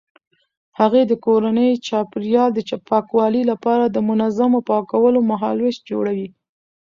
هغې 0.79 1.01
د 1.07 1.13
کورني 1.25 1.69
چاپیریال 1.87 2.49
د 2.53 2.59
پاکوالي 2.91 3.43
لپاره 3.51 3.83
د 3.87 3.97
منظمو 4.09 4.59
پاکولو 4.69 5.19
مهالویش 5.31 5.77
جوړوي. 5.89 6.27